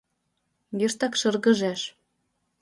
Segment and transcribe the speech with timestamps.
[0.79, 1.81] Йыштак шыргыжеш.